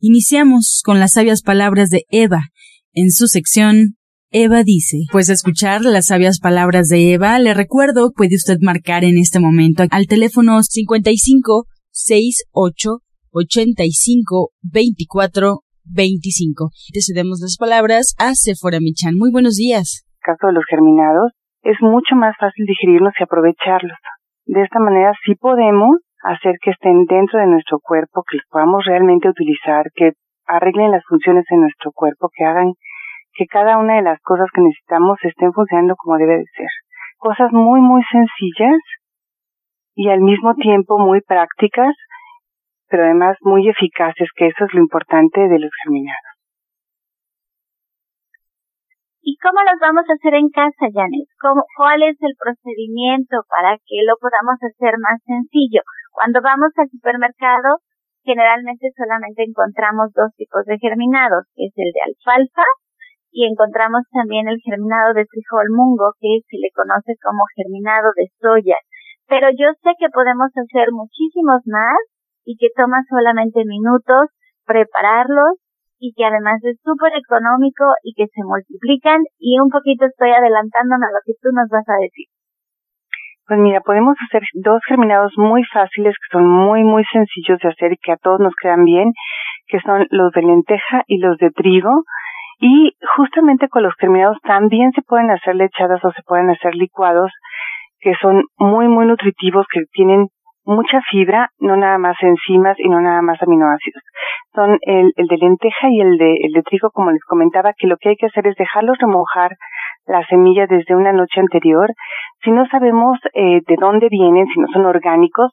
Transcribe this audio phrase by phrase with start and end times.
[0.00, 2.38] Iniciamos con las sabias palabras de Eva,
[2.92, 3.96] en su sección
[4.30, 9.18] Eva dice, pues escuchar las sabias palabras de Eva, le recuerdo, puede usted marcar en
[9.18, 12.90] este momento al teléfono 55 68
[13.32, 16.70] 85 24 25.
[16.92, 19.16] Te cedemos las palabras a Sephora Michan.
[19.16, 20.06] Muy buenos días.
[20.20, 23.98] caso de los germinados, es mucho más fácil digerirlos y aprovecharlos.
[24.46, 28.84] De esta manera sí podemos hacer que estén dentro de nuestro cuerpo, que los podamos
[28.84, 30.12] realmente utilizar, que
[30.46, 32.72] arreglen las funciones de nuestro cuerpo, que hagan
[33.34, 36.70] que cada una de las cosas que necesitamos estén funcionando como debe de ser.
[37.18, 38.78] Cosas muy, muy sencillas
[39.94, 41.94] y al mismo tiempo muy prácticas,
[42.88, 46.38] pero además muy eficaces, que eso es lo importante de los germinados.
[49.22, 51.28] ¿Y cómo los vamos a hacer en casa, Janet?
[51.38, 55.82] ¿Cómo, ¿Cuál es el procedimiento para que lo podamos hacer más sencillo?
[56.12, 57.80] Cuando vamos al supermercado,
[58.24, 62.66] generalmente solamente encontramos dos tipos de germinados, que es el de alfalfa
[63.30, 68.28] y encontramos también el germinado de frijol mungo, que se le conoce como germinado de
[68.40, 68.76] soya.
[69.28, 72.00] Pero yo sé que podemos hacer muchísimos más
[72.44, 74.32] y que toma solamente minutos
[74.64, 75.60] prepararlos
[75.98, 81.06] y que además es súper económico y que se multiplican y un poquito estoy adelantándome
[81.06, 82.26] a lo que tú nos vas a decir.
[83.48, 87.92] Pues mira, podemos hacer dos germinados muy fáciles que son muy, muy sencillos de hacer
[87.92, 89.12] y que a todos nos quedan bien,
[89.68, 92.02] que son los de lenteja y los de trigo.
[92.60, 97.32] Y justamente con los germinados también se pueden hacer lechadas o se pueden hacer licuados
[98.00, 100.26] que son muy, muy nutritivos, que tienen
[100.64, 104.02] mucha fibra, no nada más enzimas y no nada más aminoácidos.
[104.54, 107.86] Son el, el de lenteja y el de, el de trigo, como les comentaba, que
[107.86, 109.52] lo que hay que hacer es dejarlos remojar
[110.06, 111.88] la semilla desde una noche anterior.
[112.42, 115.52] Si no sabemos eh, de dónde vienen, si no son orgánicos,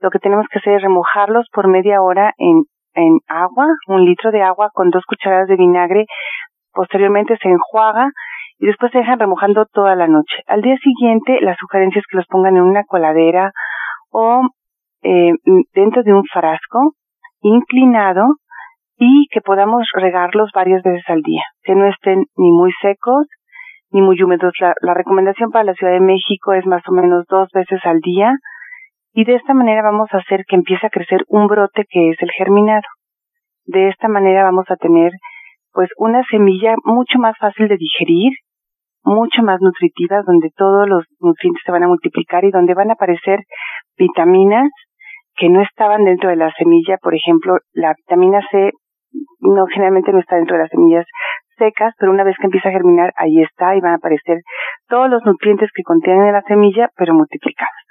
[0.00, 4.30] lo que tenemos que hacer es remojarlos por media hora en en agua, un litro
[4.30, 6.06] de agua con dos cucharadas de vinagre,
[6.72, 8.10] posteriormente se enjuaga
[8.58, 10.42] y después se dejan remojando toda la noche.
[10.46, 13.52] Al día siguiente, la sugerencia es que los pongan en una coladera
[14.10, 14.42] o
[15.02, 15.32] eh,
[15.74, 16.92] dentro de un frasco
[17.40, 18.36] inclinado
[18.96, 23.26] y que podamos regarlos varias veces al día, que no estén ni muy secos
[23.92, 24.52] ni muy húmedos.
[24.60, 28.00] La, la recomendación para la Ciudad de México es más o menos dos veces al
[28.00, 28.34] día
[29.14, 32.16] y de esta manera vamos a hacer que empiece a crecer un brote que es
[32.20, 32.82] el germinado.
[33.66, 35.12] De esta manera vamos a tener
[35.72, 38.32] pues una semilla mucho más fácil de digerir,
[39.04, 42.94] mucho más nutritiva, donde todos los nutrientes se van a multiplicar y donde van a
[42.94, 43.40] aparecer
[43.96, 44.70] vitaminas
[45.34, 48.70] que no estaban dentro de la semilla, por ejemplo, la vitamina C
[49.40, 51.06] no generalmente no está dentro de las semillas
[51.62, 54.42] secas, pero una vez que empieza a germinar, ahí está y van a aparecer
[54.88, 57.82] todos los nutrientes que contienen la semilla, pero multiplicados.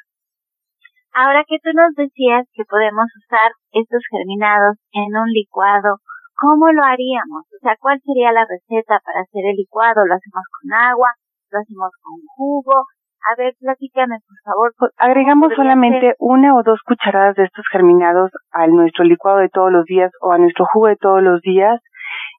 [1.14, 6.00] Ahora que tú nos decías que podemos usar estos germinados en un licuado,
[6.36, 7.48] ¿cómo lo haríamos?
[7.52, 10.06] O sea, ¿cuál sería la receta para hacer el licuado?
[10.06, 11.12] ¿Lo hacemos con agua?
[11.52, 12.88] ¿Lo hacemos con jugo?
[13.22, 14.74] A ver, platícame, por favor.
[14.80, 19.72] Pues, agregamos solamente una o dos cucharadas de estos germinados a nuestro licuado de todos
[19.72, 21.80] los días o a nuestro jugo de todos los días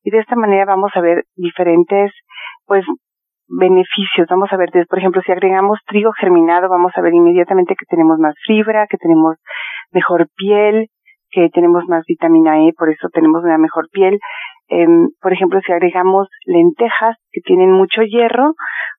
[0.03, 2.13] y de esta manera vamos a ver diferentes
[2.67, 2.85] pues
[3.49, 4.27] beneficios.
[4.31, 8.19] Vamos a ver, por ejemplo, si agregamos trigo germinado, vamos a ver inmediatamente que tenemos
[8.19, 9.37] más fibra, que tenemos
[9.91, 10.89] mejor piel,
[11.31, 14.19] que tenemos más vitamina E, por eso tenemos una mejor piel.
[14.69, 14.87] Eh,
[15.21, 18.55] por ejemplo, si agregamos lentejas que tienen mucho hierro,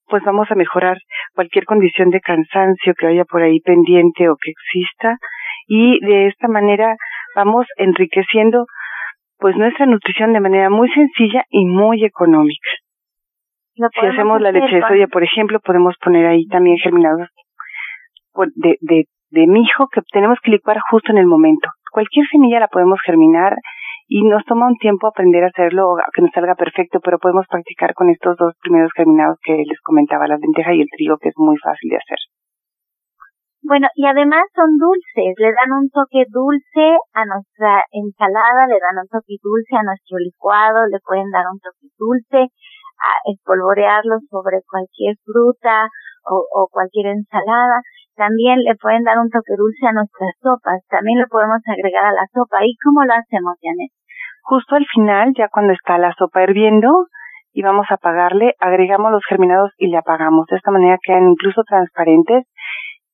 [0.07, 0.97] pues vamos a mejorar
[1.33, 5.17] cualquier condición de cansancio que haya por ahí pendiente o que exista
[5.67, 6.95] y de esta manera
[7.35, 8.65] vamos enriqueciendo
[9.43, 12.69] pues nuestra nutrición de manera muy sencilla y muy económica.
[13.75, 17.27] Si hacemos la leche de soya, por ejemplo, podemos poner ahí también germinados
[18.55, 21.67] de, de, de mijo que tenemos que licuar justo en el momento.
[21.91, 23.57] Cualquier semilla la podemos germinar
[24.07, 27.93] y nos toma un tiempo aprender a hacerlo, que nos salga perfecto, pero podemos practicar
[27.95, 31.35] con estos dos primeros germinados que les comentaba, la lenteja y el trigo, que es
[31.35, 32.17] muy fácil de hacer.
[33.63, 38.99] Bueno, y además son dulces, le dan un toque dulce a nuestra ensalada, le dan
[38.99, 42.51] un toque dulce a nuestro licuado, le pueden dar un toque dulce
[42.99, 45.87] a espolvorearlo sobre cualquier fruta
[46.27, 47.79] o, cualquier ensalada.
[48.15, 50.83] También le pueden dar un toque dulce a nuestras sopas.
[50.89, 52.67] También lo podemos agregar a la sopa.
[52.67, 53.91] ¿Y cómo lo hacemos, Janet?
[54.43, 57.07] Justo al final, ya cuando está la sopa hirviendo
[57.53, 60.47] y vamos a apagarle, agregamos los germinados y le apagamos.
[60.47, 62.43] De esta manera quedan incluso transparentes.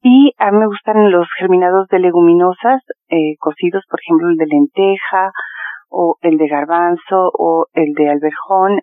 [0.01, 4.45] Y a mí me gustan los germinados de leguminosas eh, cocidos, por ejemplo el de
[4.45, 5.31] lenteja
[5.89, 8.79] o el de garbanzo o el de alberjón.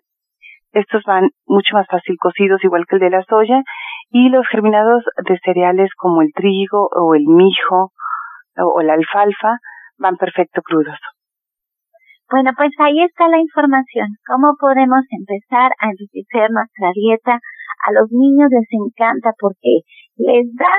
[0.73, 3.63] Estos van mucho más fácil cocidos, igual que el de la soya.
[4.09, 7.91] Y los germinados de cereales como el trigo o el mijo
[8.57, 9.57] o la alfalfa
[9.97, 10.97] van perfecto crudos.
[12.29, 14.19] Bueno, pues ahí está la información.
[14.27, 17.39] ¿Cómo podemos empezar a enriquecer nuestra dieta?
[17.87, 19.81] A los niños les encanta porque
[20.17, 20.75] les da,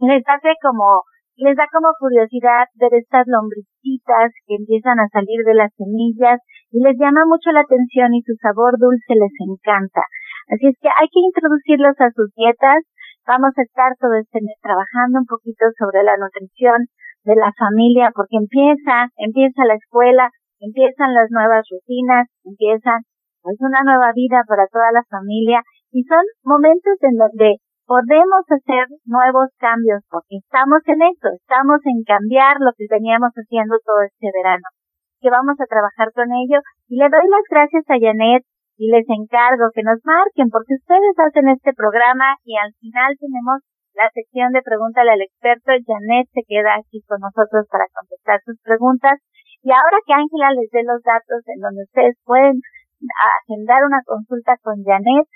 [0.00, 1.04] les da como,
[1.36, 6.40] les da como curiosidad ver estas lombricitas que empiezan a salir de las semillas
[6.72, 10.02] y les llama mucho la atención y su sabor dulce les encanta.
[10.48, 12.84] Así es que hay que introducirlos a sus dietas.
[13.26, 16.88] Vamos a estar todo este mes trabajando un poquito sobre la nutrición
[17.24, 20.28] de la familia porque empieza, empieza la escuela,
[20.60, 23.00] empiezan las nuevas rutinas, empiezan
[23.40, 25.60] pues una nueva vida para toda la familia
[25.92, 32.04] y son momentos en donde podemos hacer nuevos cambios porque estamos en eso, estamos en
[32.04, 34.64] cambiar lo que veníamos haciendo todo este verano,
[35.20, 38.44] que vamos a trabajar con ello y le doy las gracias a Janet
[38.76, 43.62] y les encargo que nos marquen porque ustedes hacen este programa y al final tenemos
[43.94, 45.70] la sección de Pregúntale al experto.
[45.70, 49.22] Janet se queda aquí con nosotros para contestar sus preguntas.
[49.62, 52.60] Y ahora que Ángela les dé los datos en donde ustedes pueden
[53.46, 55.26] agendar una consulta con Janet,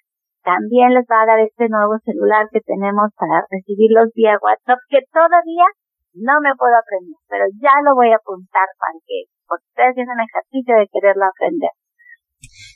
[0.49, 5.05] también les va a dar este nuevo celular que tenemos para recibirlos vía WhatsApp, que
[5.13, 5.69] todavía
[6.17, 10.25] no me puedo aprender, pero ya lo voy a apuntar para que, porque ustedes tienen
[10.25, 11.77] ejercicio de quererlo aprender.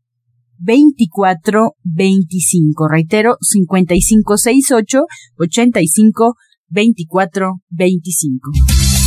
[0.60, 2.88] 2425.
[2.90, 5.06] Reitero, 5568
[5.38, 6.34] 85
[6.70, 8.87] 2425.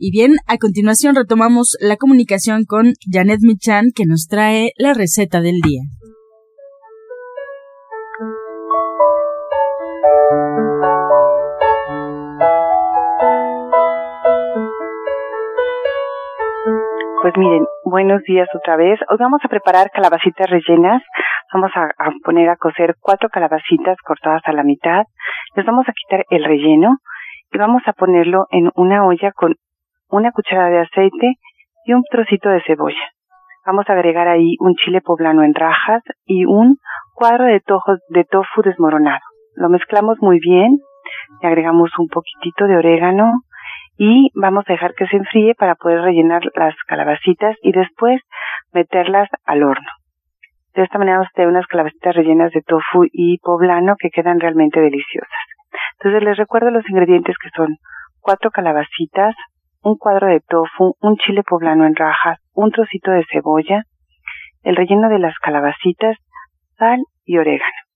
[0.00, 5.40] Y bien, a continuación retomamos la comunicación con Janet Michan que nos trae la receta
[5.40, 5.82] del día.
[17.20, 19.00] Pues miren, buenos días otra vez.
[19.10, 21.02] Hoy vamos a preparar calabacitas rellenas.
[21.52, 25.02] Vamos a, a, poner a cocer cuatro calabacitas cortadas a la mitad.
[25.56, 26.98] Les vamos a quitar el relleno
[27.50, 29.56] y vamos a ponerlo en una olla con
[30.10, 31.34] una cucharada de aceite
[31.84, 33.12] y un trocito de cebolla.
[33.66, 36.76] Vamos a agregar ahí un chile poblano en rajas y un
[37.14, 37.62] cuadro de,
[38.08, 39.20] de tofu desmoronado.
[39.56, 40.78] Lo mezclamos muy bien,
[41.42, 43.32] le agregamos un poquitito de orégano
[43.98, 48.22] y vamos a dejar que se enfríe para poder rellenar las calabacitas y después
[48.72, 49.90] meterlas al horno.
[50.74, 55.28] De esta manera vamos unas calabacitas rellenas de tofu y poblano que quedan realmente deliciosas.
[55.98, 57.76] Entonces les recuerdo los ingredientes que son
[58.20, 59.34] cuatro calabacitas,
[59.82, 63.84] un cuadro de tofu, un chile poblano en rajas, un trocito de cebolla,
[64.62, 66.16] el relleno de las calabacitas,
[66.78, 67.88] sal y orégano.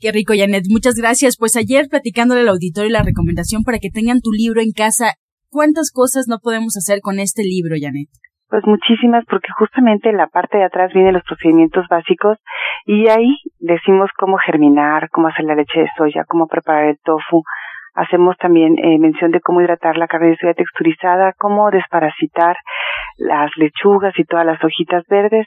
[0.00, 0.64] Qué rico, Janet.
[0.70, 1.36] Muchas gracias.
[1.38, 5.12] Pues ayer platicándole al auditorio la recomendación para que tengan tu libro en casa.
[5.50, 8.08] ¿Cuántas cosas no podemos hacer con este libro, Janet?
[8.48, 12.38] Pues muchísimas, porque justamente en la parte de atrás vienen los procedimientos básicos
[12.86, 17.42] y ahí decimos cómo germinar, cómo hacer la leche de soya, cómo preparar el tofu,
[17.94, 22.56] Hacemos también eh, mención de cómo hidratar la carne de soya texturizada, cómo desparasitar
[23.18, 25.46] las lechugas y todas las hojitas verdes.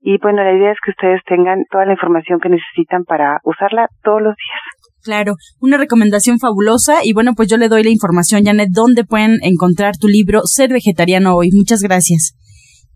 [0.00, 3.88] Y bueno, la idea es que ustedes tengan toda la información que necesitan para usarla
[4.02, 4.82] todos los días.
[5.02, 9.38] Claro, una recomendación fabulosa y bueno, pues yo le doy la información, Janet, dónde pueden
[9.42, 11.48] encontrar tu libro Ser Vegetariano Hoy.
[11.52, 12.36] Muchas gracias.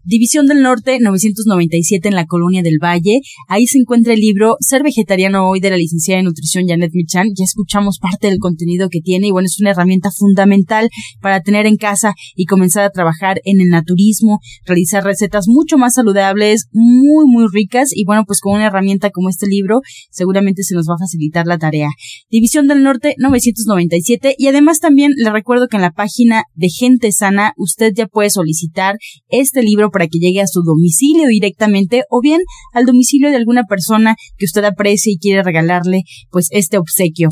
[0.08, 3.22] División del Norte 997 en la Colonia del Valle.
[3.48, 7.30] Ahí se encuentra el libro Ser Vegetariano Hoy de la licenciada en Nutrición Janet Michan.
[7.36, 11.66] Ya escuchamos parte del contenido que tiene y bueno, es una herramienta fundamental para tener
[11.66, 17.24] en casa y comenzar a trabajar en el naturismo, realizar recetas mucho más saludables, muy,
[17.26, 19.80] muy ricas y bueno, pues con una herramienta como este libro
[20.12, 21.88] seguramente se nos va a facilitar la tarea.
[22.30, 27.10] División del Norte 997 y además también le recuerdo que en la página de Gente
[27.10, 32.20] Sana usted ya puede solicitar este libro para que llegue a su domicilio directamente o
[32.20, 32.42] bien
[32.74, 37.30] al domicilio de alguna persona que usted aprecie y quiere regalarle pues este obsequio.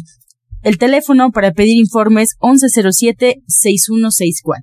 [0.62, 4.62] El teléfono para pedir informes 1107-6164.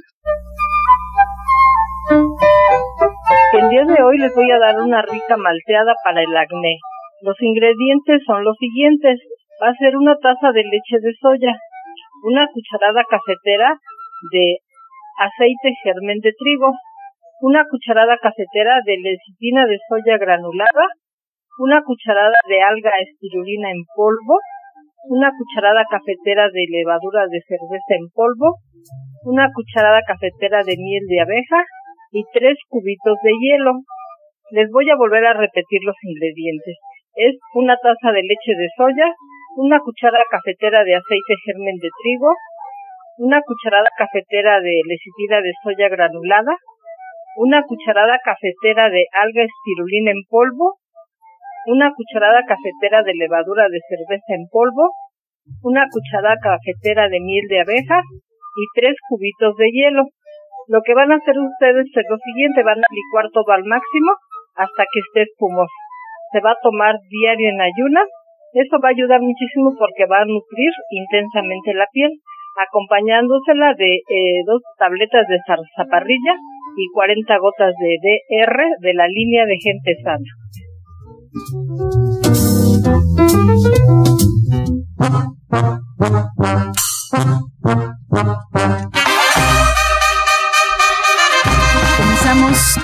[3.61, 6.81] El día de hoy les voy a dar una rica malteada para el acné.
[7.21, 9.21] Los ingredientes son los siguientes.
[9.61, 11.61] Va a ser una taza de leche de soya,
[12.23, 13.79] una cucharada cafetera
[14.31, 14.59] de
[15.19, 16.71] aceite germen de trigo,
[17.43, 20.87] una cucharada cafetera de lecitina de soya granulada,
[21.59, 24.39] una cucharada de alga espirulina en polvo,
[25.11, 28.63] una cucharada cafetera de levadura de cerveza en polvo,
[29.25, 31.61] una cucharada cafetera de miel de abeja
[32.13, 33.83] y tres cubitos de hielo.
[34.51, 36.79] Les voy a volver a repetir los ingredientes.
[37.15, 39.11] Es una taza de leche de soya,
[39.57, 42.33] una cucharada cafetera de aceite germen de trigo,
[43.19, 46.57] una cucharada cafetera de lecitina de soya granulada,
[47.37, 50.77] una cucharada cafetera de alga espirulina en polvo,
[51.67, 54.93] una cucharada cafetera de levadura de cerveza en polvo,
[55.63, 58.05] una cucharada cafetera de miel de abejas
[58.57, 60.05] y tres cubitos de hielo.
[60.69, 64.13] Lo que van a hacer ustedes es lo siguiente, van a licuar todo al máximo
[64.55, 65.77] hasta que esté espumoso.
[66.33, 68.09] Se va a tomar diario en ayunas
[68.55, 72.11] eso va a ayudar muchísimo porque va a nutrir intensamente la piel,
[72.57, 76.35] acompañándosela de eh, dos tabletas de zarzaparrilla
[76.77, 80.29] y 40 gotas de DR de la línea de gente sana.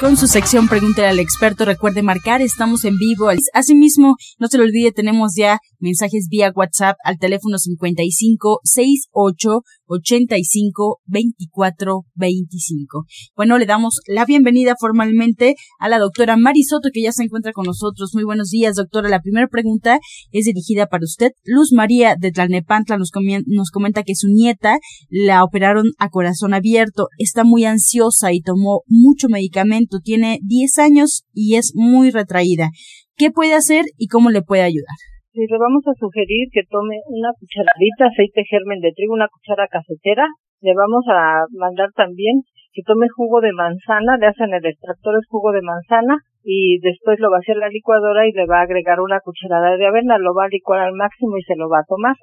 [0.00, 1.64] Con su sección Pregúntale al experto.
[1.64, 3.30] Recuerde marcar, estamos en vivo.
[3.52, 11.00] Asimismo, no se lo olvide, tenemos ya mensajes vía WhatsApp al teléfono 55 68 85
[11.06, 13.04] 24 25.
[13.36, 17.52] Bueno, le damos la bienvenida formalmente a la doctora Mari Soto, que ya se encuentra
[17.52, 18.10] con nosotros.
[18.14, 19.08] Muy buenos días, doctora.
[19.08, 19.98] La primera pregunta
[20.32, 21.30] es dirigida para usted.
[21.44, 23.10] Luz María de Tlalnepantla nos,
[23.46, 24.78] nos comenta que su nieta
[25.08, 27.08] la operaron a corazón abierto.
[27.18, 30.00] Está muy ansiosa y tomó mucho medicamento.
[30.00, 32.70] Tiene 10 años y es muy retraída.
[33.16, 34.96] ¿Qué puede hacer y cómo le puede ayudar?
[35.38, 40.26] Le vamos a sugerir que tome una cucharadita aceite germen de trigo, una cuchara cafetera.
[40.58, 42.42] Le vamos a mandar también
[42.74, 47.20] que tome jugo de manzana, le hacen el extractor es jugo de manzana y después
[47.20, 50.18] lo va a hacer la licuadora y le va a agregar una cucharada de avena,
[50.18, 52.16] lo va a licuar al máximo y se lo va a tomar.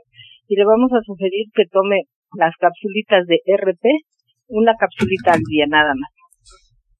[0.50, 3.96] Y le vamos a sugerir que tome las capsulitas de RP,
[4.50, 6.15] una capsulita al día nada más.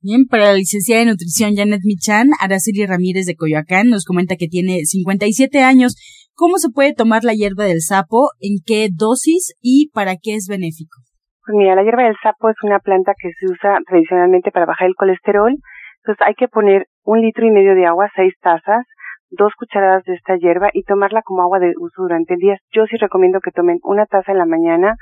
[0.06, 4.46] Bien, para la licenciada de nutrición Janet Michan, Araceli Ramírez de Coyoacán nos comenta que
[4.46, 5.98] tiene 57 años.
[6.38, 8.30] ¿Cómo se puede tomar la hierba del sapo?
[8.38, 9.58] ¿En qué dosis?
[9.66, 11.02] ¿Y para qué es benéfico?
[11.42, 14.86] Pues mira, la hierba del sapo es una planta que se usa tradicionalmente para bajar
[14.86, 15.58] el colesterol.
[16.04, 18.86] Entonces hay que poner un litro y medio de agua, seis tazas,
[19.32, 22.58] dos cucharadas de esta hierba y tomarla como agua de uso durante el día.
[22.70, 24.94] Yo sí recomiendo que tomen una taza en la mañana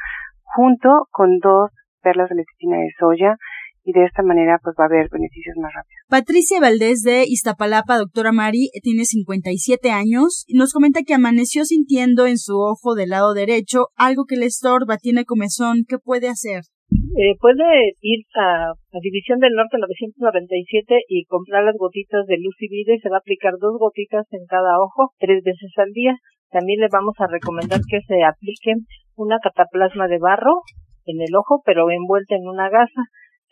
[0.55, 3.35] junto con dos perlas de lecitina de soya
[3.83, 6.01] y de esta manera pues va a haber beneficios más rápidos.
[6.09, 12.25] Patricia Valdés de Iztapalapa, doctora Mari, tiene 57 años y nos comenta que amaneció sintiendo
[12.25, 16.61] en su ojo del lado derecho algo que le estorba, tiene comezón, ¿qué puede hacer?
[16.93, 22.69] Eh, puede ir a, División del Norte 997 y comprar las gotitas de luz y
[22.69, 26.15] vida y se va a aplicar dos gotitas en cada ojo tres veces al día.
[26.51, 28.85] También le vamos a recomendar que se apliquen
[29.15, 30.61] una cataplasma de barro
[31.05, 33.01] en el ojo, pero envuelta en una gasa.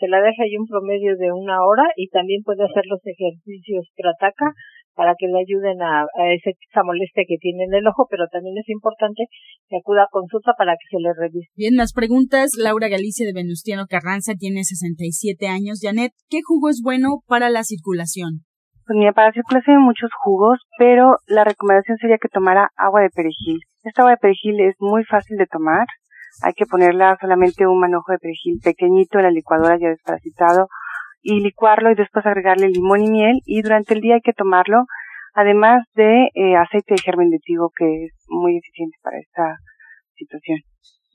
[0.02, 3.86] Se la deja ahí un promedio de una hora y también puede hacer los ejercicios
[3.94, 4.50] Krataka
[4.96, 8.68] para que le ayuden a, esa molestia que tiene en el ojo, pero también es
[8.68, 9.30] importante
[9.70, 11.54] que acuda a consulta para que se le revise.
[11.56, 12.58] Bien, las preguntas.
[12.58, 15.80] Laura Galicia de Venustiano Carranza tiene 67 años.
[15.82, 18.42] Janet, ¿qué jugo es bueno para la circulación?
[18.90, 23.02] Pues mira, para la circulación hay muchos jugos, pero la recomendación sería que tomara agua
[23.02, 23.62] de perejil.
[23.84, 25.86] Esta agua de perejil es muy fácil de tomar.
[26.44, 30.68] Hay que ponerla solamente un manojo de perejil pequeñito en la licuadora ya desparasitado
[31.22, 34.86] y licuarlo y después agregarle limón y miel y durante el día hay que tomarlo
[35.34, 39.58] además de eh, aceite de germen de trigo que es muy eficiente para esta
[40.16, 40.60] situación.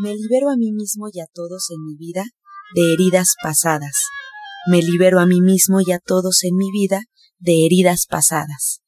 [0.00, 2.22] Me libero a mí mismo y a todos en mi vida
[2.72, 4.04] de heridas pasadas.
[4.70, 7.00] Me libero a mí mismo y a todos en mi vida
[7.40, 8.80] de heridas pasadas.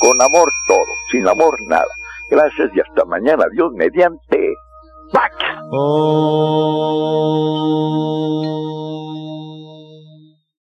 [0.00, 1.88] Con amor todo, sin amor nada.
[2.28, 3.46] Gracias y hasta mañana.
[3.50, 4.54] Dios mediante.
[5.12, 5.34] ¡Pax!
[5.70, 6.74] Oh.